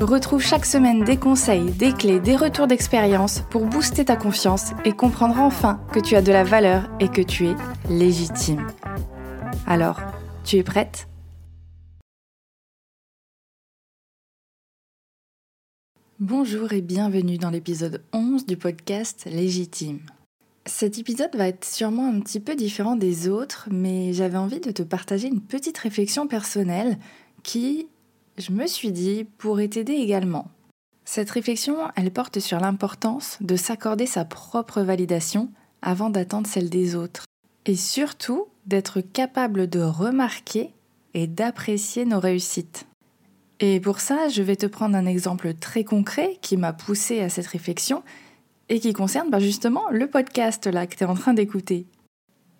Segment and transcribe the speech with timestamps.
[0.00, 4.92] Retrouve chaque semaine des conseils, des clés, des retours d'expérience pour booster ta confiance et
[4.92, 7.54] comprendre enfin que tu as de la valeur et que tu es
[7.90, 8.66] légitime.
[9.66, 10.00] Alors,
[10.42, 11.06] tu es prête?
[16.18, 20.00] Bonjour et bienvenue dans l'épisode 11 du podcast Légitime.
[20.64, 24.70] Cet épisode va être sûrement un petit peu différent des autres, mais j'avais envie de
[24.70, 26.98] te partager une petite réflexion personnelle
[27.42, 27.86] qui,
[28.40, 30.48] je me suis dit, pourrait t'aider également.
[31.04, 35.50] Cette réflexion, elle porte sur l'importance de s'accorder sa propre validation
[35.82, 37.24] avant d'attendre celle des autres.
[37.66, 40.70] Et surtout, d'être capable de remarquer
[41.14, 42.86] et d'apprécier nos réussites.
[43.58, 47.28] Et pour ça, je vais te prendre un exemple très concret qui m'a poussé à
[47.28, 48.02] cette réflexion
[48.68, 51.86] et qui concerne bah, justement le podcast là que tu es en train d'écouter.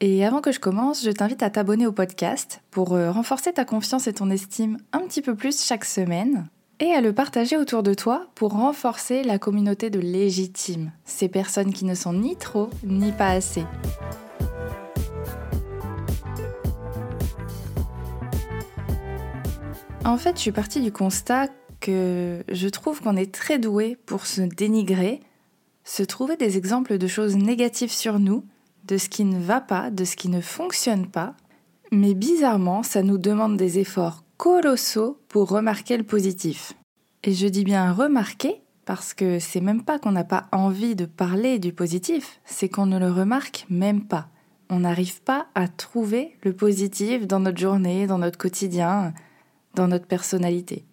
[0.02, 3.66] Et avant que je commence, je t'invite à t'abonner au podcast pour euh, renforcer ta
[3.66, 6.48] confiance et ton estime un petit peu plus chaque semaine
[6.78, 11.74] et à le partager autour de toi pour renforcer la communauté de légitimes, ces personnes
[11.74, 13.64] qui ne sont ni trop ni pas assez.
[20.06, 24.24] En fait, je suis partie du constat que je trouve qu'on est très doué pour
[24.24, 25.20] se dénigrer,
[25.84, 28.46] se trouver des exemples de choses négatives sur nous
[28.90, 31.34] de ce qui ne va pas, de ce qui ne fonctionne pas,
[31.92, 36.72] mais bizarrement, ça nous demande des efforts colossaux pour remarquer le positif.
[37.22, 41.04] Et je dis bien remarquer parce que c'est même pas qu'on n'a pas envie de
[41.04, 44.28] parler du positif, c'est qu'on ne le remarque même pas.
[44.70, 49.14] On n'arrive pas à trouver le positif dans notre journée, dans notre quotidien,
[49.74, 50.84] dans notre personnalité.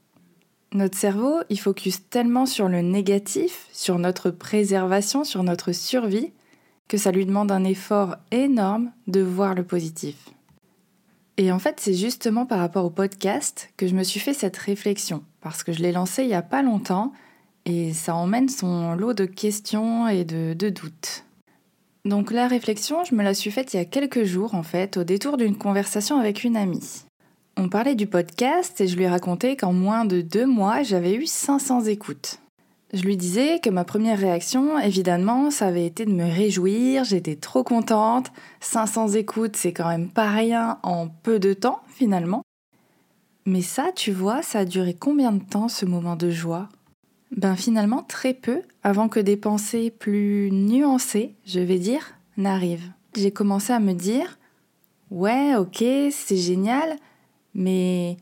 [0.74, 6.34] Notre cerveau, il focus tellement sur le négatif, sur notre préservation, sur notre survie,
[6.88, 10.16] que ça lui demande un effort énorme de voir le positif.
[11.38, 14.58] Et en fait, c'est justement par rapport au podcast que je me suis fait cette
[14.58, 17.14] réflexion, parce que je l'ai lancé il n'y a pas longtemps,
[17.66, 21.26] et ça emmène son lot de questions et de, doutes.
[22.06, 24.98] Donc la réflexion, je me la suis faite il y a quelques jours, en fait,
[24.98, 27.04] au détour d'une conversation avec une amie.
[27.56, 31.14] On parlait du podcast et je lui ai raconté qu'en moins de deux mois, j'avais
[31.14, 32.40] eu 500 écoutes.
[32.94, 37.36] Je lui disais que ma première réaction, évidemment, ça avait été de me réjouir, j'étais
[37.36, 38.32] trop contente.
[38.62, 42.44] 500 écoutes, c'est quand même pas rien en peu de temps, finalement.
[43.46, 46.70] Mais ça, tu vois, ça a duré combien de temps ce moment de joie?
[47.36, 52.92] Ben finalement, très peu, avant que des pensées plus nuancées, je vais dire, n'arrivent.
[53.16, 54.38] J'ai commencé à me dire
[55.12, 56.98] Ouais, ok, c'est génial,
[57.54, 58.16] mais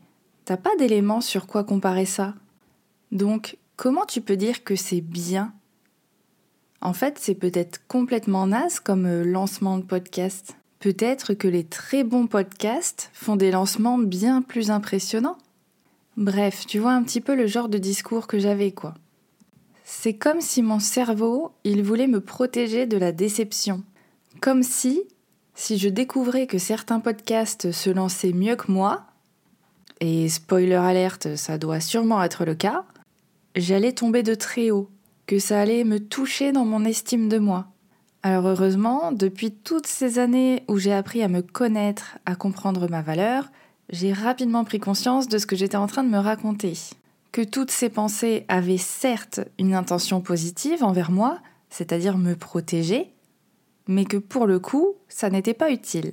[0.44, 2.34] t'as pas d'éléments sur quoi comparer ça?
[3.12, 5.52] Donc, Comment tu peux dire que c'est bien?
[6.80, 10.56] En fait, c'est peut-être complètement naze comme euh, lancement de podcast.
[10.78, 15.36] Peut-être que les très bons podcasts font des lancements bien plus impressionnants.
[16.16, 18.94] Bref, tu vois un petit peu le genre de discours que j'avais, quoi.
[19.84, 23.82] C'est comme si mon cerveau, il voulait me protéger de la déception.
[24.40, 25.02] Comme si,
[25.54, 29.04] si je découvrais que certains podcasts se lançaient mieux que moi,
[30.00, 32.84] et spoiler alerte, ça doit sûrement être le cas,
[33.56, 34.90] j'allais tomber de très haut,
[35.26, 37.68] que ça allait me toucher dans mon estime de moi.
[38.22, 43.02] Alors heureusement, depuis toutes ces années où j'ai appris à me connaître, à comprendre ma
[43.02, 43.50] valeur,
[43.90, 46.74] j'ai rapidement pris conscience de ce que j'étais en train de me raconter.
[47.32, 51.38] Que toutes ces pensées avaient certes une intention positive envers moi,
[51.70, 53.12] c'est-à-dire me protéger,
[53.86, 56.12] mais que pour le coup, ça n'était pas utile.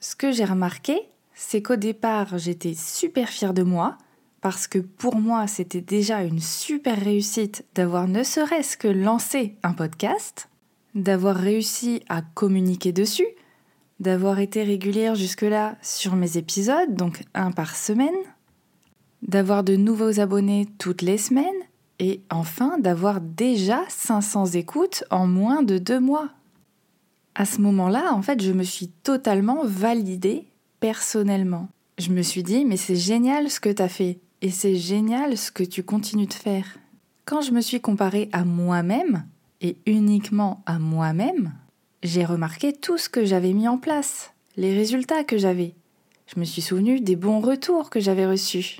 [0.00, 0.98] Ce que j'ai remarqué,
[1.34, 3.98] c'est qu'au départ, j'étais super fière de moi,
[4.40, 9.72] parce que pour moi, c'était déjà une super réussite d'avoir ne serait-ce que lancé un
[9.72, 10.48] podcast,
[10.94, 13.28] d'avoir réussi à communiquer dessus,
[14.00, 18.08] d'avoir été régulière jusque-là sur mes épisodes, donc un par semaine,
[19.22, 21.46] d'avoir de nouveaux abonnés toutes les semaines,
[21.98, 26.30] et enfin d'avoir déjà 500 écoutes en moins de deux mois.
[27.34, 30.46] À ce moment-là, en fait, je me suis totalement validée
[30.80, 31.68] personnellement.
[31.98, 34.18] Je me suis dit, mais c'est génial ce que tu as fait.
[34.42, 36.78] Et c'est génial ce que tu continues de faire.
[37.24, 39.24] Quand je me suis comparée à moi-même,
[39.60, 41.52] et uniquement à moi-même,
[42.02, 45.74] j'ai remarqué tout ce que j'avais mis en place, les résultats que j'avais.
[46.26, 48.78] Je me suis souvenu des bons retours que j'avais reçus.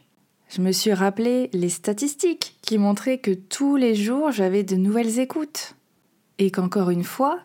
[0.49, 5.19] Je me suis rappelé les statistiques qui montraient que tous les jours j'avais de nouvelles
[5.19, 5.77] écoutes.
[6.39, 7.41] Et qu'encore une fois,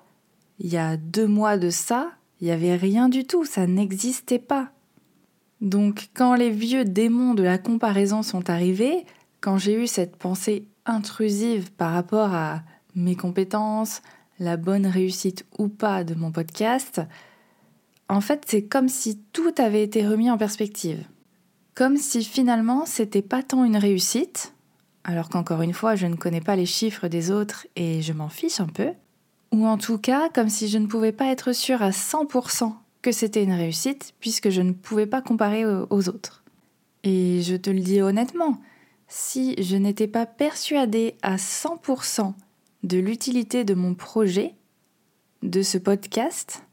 [0.60, 4.40] il y a deux mois de ça, il n'y avait rien du tout, ça n'existait
[4.40, 4.72] pas.
[5.66, 9.04] Donc quand les vieux démons de la comparaison sont arrivés,
[9.42, 12.62] quand j'ai eu cette pensée intrusive par rapport à
[12.94, 14.04] mes compétences,
[14.38, 17.02] la bonne réussite ou pas de mon podcast,
[18.10, 21.04] en fait c'est comme si tout avait été remis en perspective.
[21.74, 24.54] Comme si finalement c'était pas tant une réussite,
[25.04, 28.30] alors qu'encore une fois je ne connais pas les chiffres des autres et je m'en
[28.30, 28.92] fiche un peu,
[29.52, 32.72] ou en tout cas comme si je ne pouvais pas être sûre à 100%
[33.12, 36.44] c'était une réussite puisque je ne pouvais pas comparer aux autres.
[37.04, 38.60] Et je te le dis honnêtement,
[39.08, 42.34] si je n'étais pas persuadée à 100%
[42.84, 44.56] de l'utilité de mon projet,
[45.44, 46.64] de ce podcast,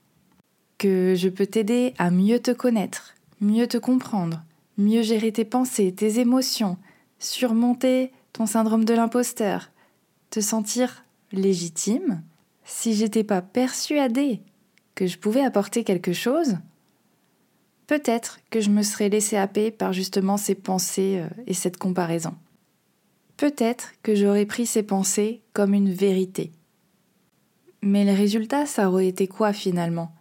[0.78, 4.42] que je peux t'aider à mieux te connaître, mieux te comprendre,
[4.78, 6.76] mieux gérer tes pensées, tes émotions,
[7.18, 9.70] surmonter ton syndrome de l'imposteur,
[10.30, 12.22] te sentir légitime,
[12.64, 14.40] si j'étais pas persuadée
[14.94, 16.56] que je pouvais apporter quelque chose,
[17.86, 22.34] peut-être que je me serais laissé happer par justement ces pensées euh, et cette comparaison.
[23.36, 26.52] Peut-être que j'aurais pris ces pensées comme une vérité.
[27.82, 30.12] Mais le résultat, ça aurait été quoi finalement?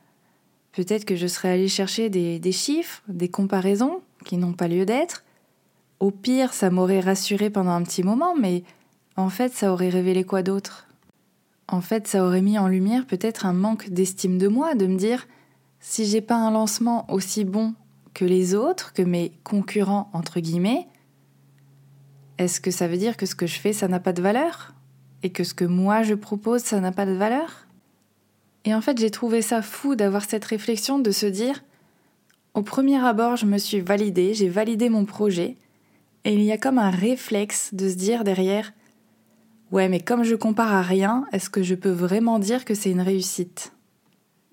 [0.72, 4.86] Peut-être que je serais allé chercher des, des chiffres, des comparaisons qui n'ont pas lieu
[4.86, 5.24] d'être.
[6.00, 8.64] Au pire, ça m'aurait rassuré pendant un petit moment, mais
[9.18, 10.88] en fait, ça aurait révélé quoi d'autre?
[11.72, 14.98] En fait, ça aurait mis en lumière peut-être un manque d'estime de moi, de me
[14.98, 15.28] dire
[15.80, 17.74] si j'ai pas un lancement aussi bon
[18.14, 20.88] que les autres, que mes concurrents entre guillemets,
[22.38, 24.74] est-ce que ça veut dire que ce que je fais ça n'a pas de valeur?
[25.24, 27.68] Et que ce que moi je propose ça n'a pas de valeur?
[28.66, 31.64] Et en fait, j'ai trouvé ça fou d'avoir cette réflexion de se dire
[32.54, 35.56] au premier abord, je me suis validée, j'ai validé mon projet
[36.26, 38.74] et il y a comme un réflexe de se dire derrière
[39.72, 42.92] Ouais, mais comme je compare à rien, est-ce que je peux vraiment dire que c'est
[42.92, 43.72] une réussite?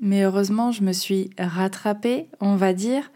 [0.01, 3.11] Mais heureusement, je me suis rattrapée, on va dire,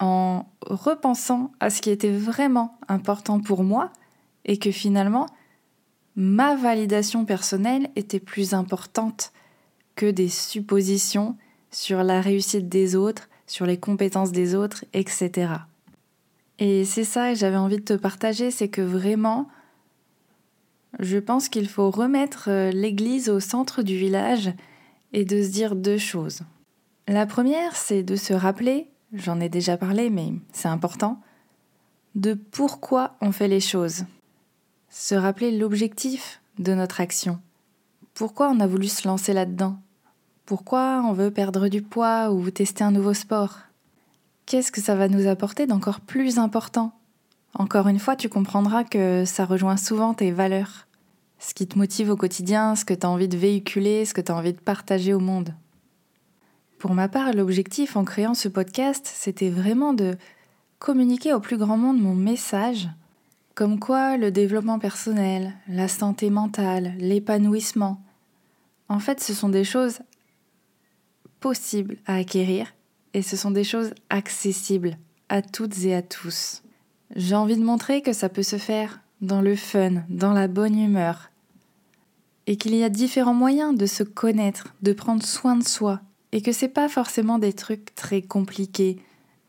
[0.00, 3.92] en repensant à ce qui était vraiment important pour moi
[4.46, 5.26] et que finalement,
[6.16, 9.32] ma validation personnelle était plus importante
[9.94, 11.36] que des suppositions
[11.70, 15.52] sur la réussite des autres, sur les compétences des autres, etc.
[16.58, 19.48] Et c'est ça que j'avais envie de te partager, c'est que vraiment,
[20.98, 24.52] je pense qu'il faut remettre euh, l'église au centre du village
[25.12, 26.40] et de se dire deux choses.
[27.08, 31.20] La première, c'est de se rappeler, j'en ai déjà parlé, mais c'est important,
[32.14, 34.04] de pourquoi on fait les choses.
[34.88, 37.38] Se rappeler l'objectif de notre action.
[38.14, 39.78] Pourquoi on a voulu se lancer là-dedans?
[40.46, 43.58] Pourquoi on veut perdre du poids ou tester un nouveau sport?
[44.46, 46.92] Qu'est-ce que ça va nous apporter d'encore plus important?
[47.52, 50.85] Encore une fois, tu comprendras que ça rejoint souvent tes valeurs
[51.38, 54.20] ce qui te motive au quotidien, ce que tu as envie de véhiculer, ce que
[54.20, 55.54] tu as envie de partager au monde.
[56.78, 60.16] Pour ma part, l'objectif en créant ce podcast, c'était vraiment de
[60.78, 62.88] communiquer au plus grand monde mon message,
[63.54, 68.02] comme quoi le développement personnel, la santé mentale, l'épanouissement,
[68.88, 70.00] en fait, ce sont des choses
[71.40, 72.74] possibles à acquérir
[73.14, 74.96] et ce sont des choses accessibles
[75.28, 76.62] à toutes et à tous.
[77.14, 80.78] J'ai envie de montrer que ça peut se faire dans le fun, dans la bonne
[80.78, 81.30] humeur.
[82.46, 86.00] Et qu'il y a différents moyens de se connaître, de prendre soin de soi,
[86.32, 88.98] et que c'est pas forcément des trucs très compliqués,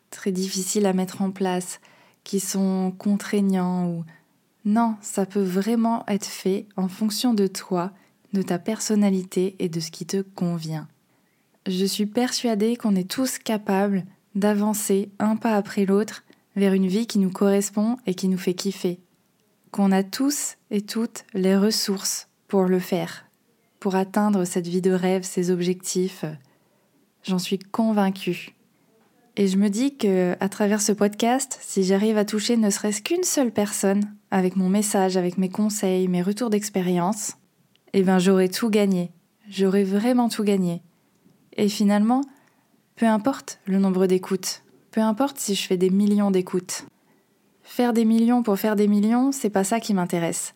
[0.10, 1.80] très difficiles à mettre en place,
[2.24, 4.04] qui sont contraignants ou
[4.66, 7.92] non, ça peut vraiment être fait en fonction de toi,
[8.34, 10.90] de ta personnalité et de ce qui te convient.
[11.68, 14.06] Je suis persuadée qu'on est tous capables
[14.36, 16.24] d'avancer un pas après l'autre
[16.58, 19.00] vers une vie qui nous correspond et qui nous fait kiffer
[19.78, 23.26] qu'on a tous et toutes les ressources pour le faire,
[23.80, 26.26] pour atteindre cette vie de rêve, ces objectifs.
[27.22, 28.56] J'en suis convaincue.
[29.36, 33.04] Et je me dis que à travers ce podcast, si j'arrive à toucher ne serait-ce
[33.04, 37.34] qu'une seule personne avec mon message, avec mes conseils, mes retours d'expérience,
[37.94, 39.12] eh ben j'aurais tout gagné.
[39.48, 40.82] J'aurais vraiment tout gagné.
[41.56, 42.22] Et finalement,
[42.96, 46.88] peu importe le nombre d'écoutes, peu importe si je fais des millions d'écoutes,
[47.68, 50.56] Faire des millions pour faire des millions, c'est pas ça qui m'intéresse.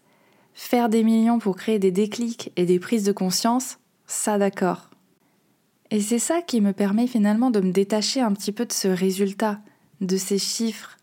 [0.54, 3.78] Faire des millions pour créer des déclics et des prises de conscience,
[4.08, 4.90] ça d'accord.
[5.92, 8.88] Et c'est ça qui me permet finalement de me détacher un petit peu de ce
[8.88, 9.60] résultat,
[10.00, 10.98] de ces chiffres.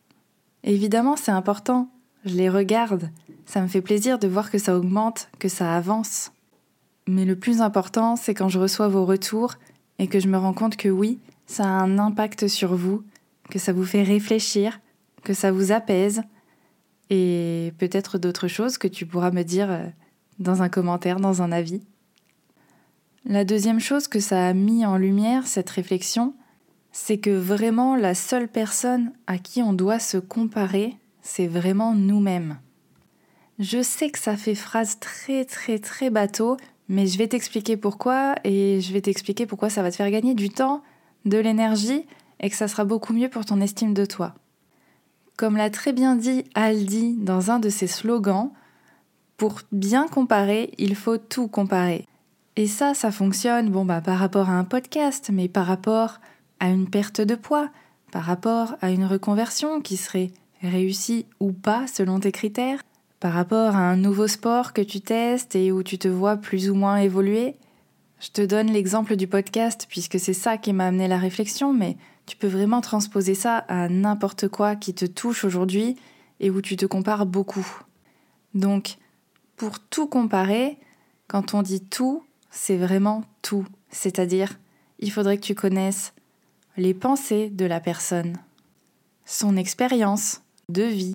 [0.64, 1.90] Évidemment, c'est important,
[2.24, 3.10] je les regarde,
[3.44, 6.32] ça me fait plaisir de voir que ça augmente, que ça avance.
[7.06, 9.54] Mais le plus important, c'est quand je reçois vos retours
[9.98, 13.04] et que je me rends compte que oui, ça a un impact sur vous,
[13.50, 14.80] que ça vous fait réfléchir,
[15.22, 16.22] que ça vous apaise
[17.10, 19.87] et peut-être d'autres choses que tu pourras me dire euh,
[20.38, 21.82] dans un commentaire, dans un avis.
[23.25, 26.34] La deuxième chose que ça a mis en lumière, cette réflexion,
[26.92, 32.58] c'est que vraiment la seule personne à qui on doit se comparer, c'est vraiment nous-mêmes.
[33.58, 36.56] Je sais que ça fait phrase très très très bateau,
[36.88, 40.34] mais je vais t'expliquer pourquoi et je vais t'expliquer pourquoi ça va te faire gagner
[40.34, 40.82] du temps,
[41.25, 42.06] de l'énergie
[42.40, 44.34] et que ça sera beaucoup mieux pour ton estime de toi.
[45.38, 48.50] Comme l'a très bien dit Aldi dans un de ses slogans,
[49.37, 52.07] pour bien comparer, il faut tout comparer.
[52.57, 56.18] Et ça, ça fonctionne, bon bah par rapport à un podcast, mais par rapport
[56.59, 57.71] à une perte de poids,
[58.11, 62.83] par rapport à une reconversion qui serait réussie ou pas selon tes critères,
[63.21, 66.68] par rapport à un nouveau sport que tu testes et où tu te vois plus
[66.68, 67.54] ou moins évoluer.
[68.18, 71.97] Je te donne l'exemple du podcast puisque c'est ça qui m'a amené la réflexion, mais
[72.28, 75.97] tu peux vraiment transposer ça à n'importe quoi qui te touche aujourd'hui
[76.40, 77.66] et où tu te compares beaucoup.
[78.54, 78.97] Donc,
[79.56, 80.78] pour tout comparer,
[81.26, 83.66] quand on dit tout, c'est vraiment tout.
[83.90, 84.58] C'est-à-dire,
[84.99, 86.12] il faudrait que tu connaisses
[86.76, 88.37] les pensées de la personne,
[89.25, 91.14] son expérience de vie,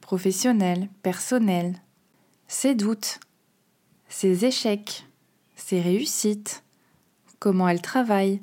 [0.00, 1.74] professionnelle, personnelle,
[2.48, 3.18] ses doutes,
[4.08, 5.06] ses échecs,
[5.56, 6.62] ses réussites,
[7.38, 8.40] comment elle travaille,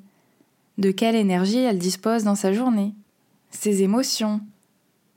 [0.78, 2.94] de quelle énergie elle dispose dans sa journée,
[3.52, 4.42] ses émotions,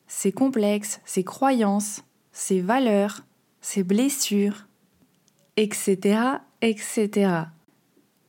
[0.06, 3.22] ses complexes, ses croyances, ses valeurs,
[3.60, 4.66] ses blessures,
[5.56, 6.18] etc.,
[6.60, 7.10] etc.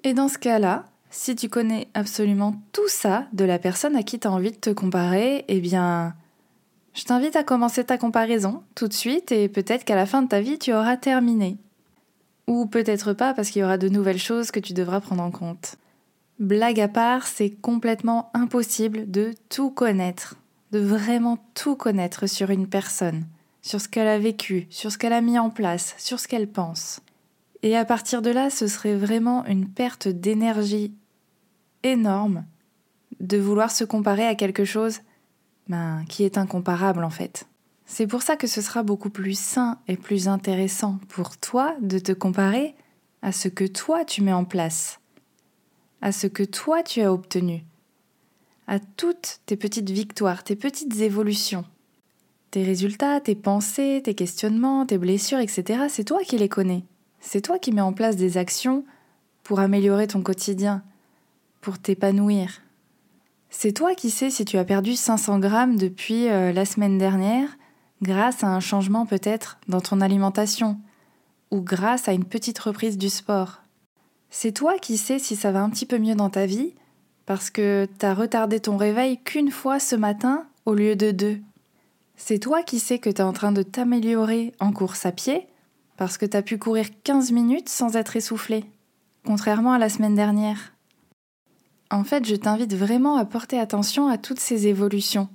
[0.04, 4.20] Et dans ce cas-là, si tu connais absolument tout ça de la personne à qui
[4.20, 6.14] tu as envie de te comparer, eh bien,
[6.94, 10.28] je t'invite à commencer ta comparaison tout de suite et peut-être qu'à la fin de
[10.28, 11.58] ta vie, tu auras terminé.
[12.48, 15.32] Ou peut-être pas parce qu'il y aura de nouvelles choses que tu devras prendre en
[15.32, 15.78] compte.
[16.40, 20.36] Blague à part, c'est complètement impossible de tout connaître,
[20.72, 23.26] de vraiment tout connaître sur une personne
[23.66, 26.48] sur ce qu'elle a vécu, sur ce qu'elle a mis en place, sur ce qu'elle
[26.48, 27.02] pense.
[27.64, 30.94] Et à partir de là, ce serait vraiment une perte d'énergie
[31.82, 32.46] énorme
[33.20, 35.00] de vouloir se comparer à quelque chose
[35.68, 37.48] ben, qui est incomparable en fait.
[37.88, 41.98] C'est pour ça que ce sera beaucoup plus sain et plus intéressant pour toi de
[41.98, 42.76] te comparer
[43.24, 45.00] à ce que toi tu mets en place,
[46.06, 47.66] à ce que toi tu as obtenu,
[48.68, 51.66] à toutes tes petites victoires, tes petites évolutions.
[52.52, 56.84] Tes résultats, tes pensées, tes questionnements, tes blessures, etc., c'est toi qui les connais.
[57.22, 58.86] C'est toi qui mets en place des actions
[59.42, 60.84] pour améliorer ton quotidien,
[61.60, 62.62] pour t'épanouir.
[63.50, 67.50] C'est toi qui sais si tu as perdu 500 grammes depuis euh, la semaine dernière
[68.04, 70.80] grâce à un changement peut-être dans ton alimentation
[71.50, 73.65] ou grâce à une petite reprise du sport.
[74.30, 76.74] C'est toi qui sais si ça va un petit peu mieux dans ta vie
[77.26, 81.40] parce que t'as retardé ton réveil qu'une fois ce matin au lieu de deux.
[82.16, 85.48] C'est toi qui sais que tu es en train de t'améliorer en course à pied
[85.98, 88.66] parce que tu as pu courir 15 minutes sans être essoufflé,
[89.26, 90.74] contrairement à la semaine dernière.
[91.92, 95.30] En fait, je t'invite vraiment à porter attention à toutes ces évolutions,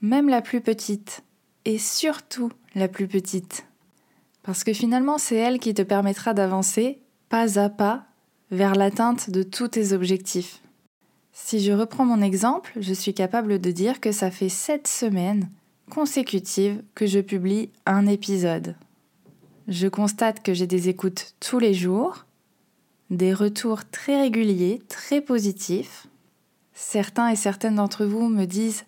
[0.00, 1.22] même la plus petite,
[1.64, 3.66] et surtout la plus petite.
[4.42, 8.04] Parce que finalement, c'est elle qui te permettra d'avancer pas à pas
[8.50, 10.60] vers l'atteinte de tous tes objectifs.
[11.32, 15.48] Si je reprends mon exemple, je suis capable de dire que ça fait 7 semaines
[15.90, 18.74] consécutive que je publie un épisode.
[19.68, 22.26] Je constate que j'ai des écoutes tous les jours,
[23.10, 26.06] des retours très réguliers, très positifs.
[26.72, 28.84] Certains et certaines d'entre vous me disent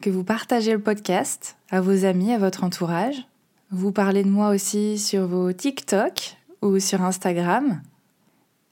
[0.00, 3.26] que vous partagez le podcast à vos amis, à votre entourage.
[3.70, 7.82] Vous parlez de moi aussi sur vos TikTok ou sur Instagram.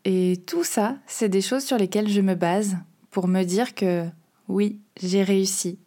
[0.04, 2.78] Et tout ça, c'est des choses sur lesquelles je me base
[3.11, 4.06] pour me dire que
[4.49, 5.78] oui, j'ai réussi,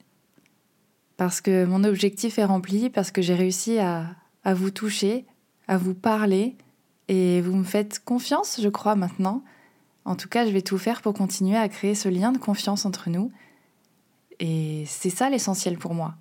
[1.17, 5.25] parce que mon objectif est rempli, parce que j'ai réussi à, à vous toucher,
[5.67, 6.55] à vous parler,
[7.07, 9.43] et vous me faites confiance, je crois, maintenant.
[10.05, 12.85] En tout cas, je vais tout faire pour continuer à créer ce lien de confiance
[12.85, 13.31] entre nous.
[14.39, 16.15] Et c'est ça l'essentiel pour moi.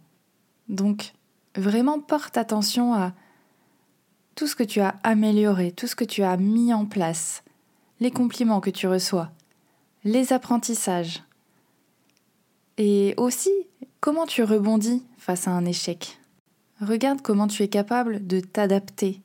[0.69, 1.13] Donc,
[1.57, 3.13] vraiment porte attention à
[4.35, 7.43] tout ce que tu as amélioré, tout ce que tu as mis en place,
[8.01, 9.31] les compliments que tu reçois,
[10.05, 11.23] les apprentissages.
[12.77, 13.53] Et aussi
[14.05, 16.21] Comment tu rebondis face à un échec
[16.79, 19.23] Regarde comment tu es capable de t'adapter,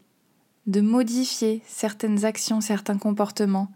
[0.67, 3.73] de modifier certaines actions, certains comportements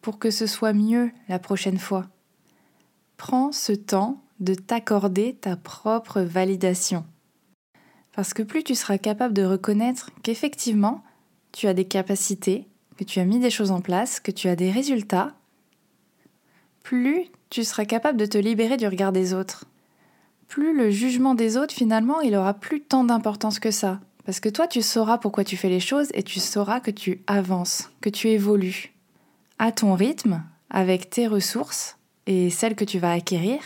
[0.00, 2.06] pour que ce soit mieux la prochaine fois.
[3.16, 7.04] Prends ce temps de t'accorder ta propre validation.
[8.14, 11.02] Parce que plus tu seras capable de reconnaître qu'effectivement,
[11.52, 12.66] tu as des capacités,
[12.96, 15.34] que tu as mis des choses en place, que tu as des résultats,
[16.82, 19.66] plus tu seras capable de te libérer du regard des autres
[20.54, 23.98] plus le jugement des autres, finalement, il aura plus tant d'importance que ça.
[24.24, 27.22] Parce que toi, tu sauras pourquoi tu fais les choses et tu sauras que tu
[27.26, 28.92] avances, que tu évolues.
[29.58, 33.60] à ton rythme, avec tes ressources et celles que tu vas acquérir,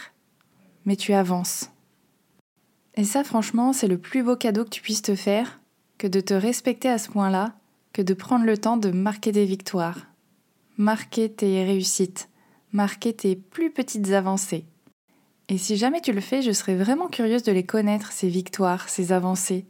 [0.86, 1.70] mais tu avances.
[2.98, 5.60] Et ça, franchement, c'est le plus beau cadeau que tu puisses te faire,
[5.98, 7.54] que de te respecter à ce point-là,
[7.92, 10.08] que de prendre le temps de marquer des victoires,
[10.78, 12.28] marquer tes réussites,
[12.72, 14.64] marquer tes plus petites avancées.
[15.48, 18.88] Et si jamais tu le fais, je serais vraiment curieuse de les connaître, ces victoires,
[18.88, 19.64] ces avancées.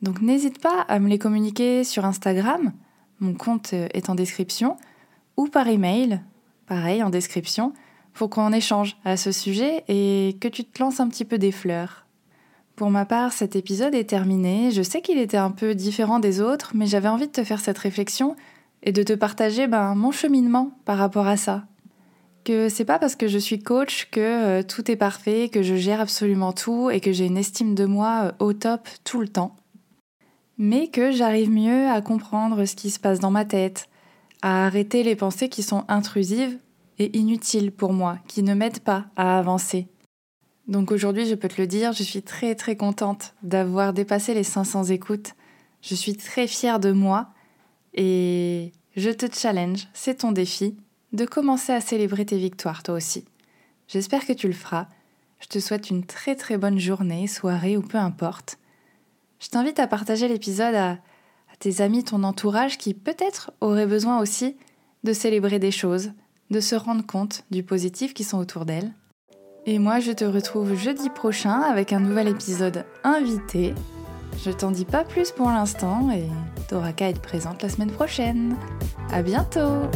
[0.00, 2.72] Donc n'hésite pas à me les communiquer sur Instagram,
[3.20, 4.78] mon compte est en description,
[5.36, 6.22] ou par email,
[6.66, 7.74] pareil en description,
[8.14, 11.52] pour qu'on échange à ce sujet et que tu te lances un petit peu des
[11.52, 12.03] fleurs.
[12.76, 14.72] Pour ma part, cet épisode est terminé.
[14.72, 17.60] Je sais qu'il était un peu différent des autres, mais j'avais envie de te faire
[17.60, 18.34] cette réflexion
[18.82, 21.64] et de te partager ben, mon cheminement par rapport à ça.
[22.42, 25.76] Que c'est pas parce que je suis coach que euh, tout est parfait, que je
[25.76, 29.28] gère absolument tout et que j'ai une estime de moi euh, au top tout le
[29.28, 29.54] temps.
[30.58, 33.88] Mais que j'arrive mieux à comprendre ce qui se passe dans ma tête,
[34.42, 36.58] à arrêter les pensées qui sont intrusives
[36.98, 39.88] et inutiles pour moi, qui ne m'aident pas à avancer.
[40.66, 44.44] Donc aujourd'hui, je peux te le dire, je suis très très contente d'avoir dépassé les
[44.44, 45.34] 500 écoutes.
[45.82, 47.28] Je suis très fière de moi
[47.92, 50.76] et je te challenge, c'est ton défi,
[51.12, 53.24] de commencer à célébrer tes victoires toi aussi.
[53.88, 54.88] J'espère que tu le feras.
[55.40, 58.58] Je te souhaite une très très bonne journée, soirée ou peu importe.
[59.40, 60.98] Je t'invite à partager l'épisode à
[61.58, 64.56] tes amis, ton entourage qui peut-être auraient besoin aussi
[65.02, 66.12] de célébrer des choses,
[66.50, 68.92] de se rendre compte du positif qui sont autour d'elles.
[69.66, 73.74] Et moi, je te retrouve jeudi prochain avec un nouvel épisode invité.
[74.44, 76.28] Je t'en dis pas plus pour l'instant et
[76.68, 78.56] t'auras qu'à présente la semaine prochaine.
[79.10, 79.88] À bientôt!